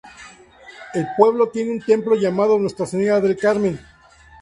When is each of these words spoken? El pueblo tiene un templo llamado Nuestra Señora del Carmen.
El 0.95 1.05
pueblo 1.15 1.49
tiene 1.49 1.69
un 1.73 1.79
templo 1.79 2.15
llamado 2.15 2.57
Nuestra 2.57 2.87
Señora 2.87 3.21
del 3.21 3.37
Carmen. 3.37 3.79